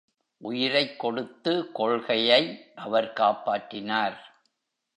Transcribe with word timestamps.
உயிரைக் 0.37 0.99
கொடுத்து 0.99 1.71
கொள்கையை 1.71 2.71
அவர் 2.75 3.13
காப்பாற்றினார். 3.15 4.17